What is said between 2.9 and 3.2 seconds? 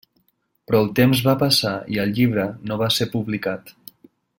ser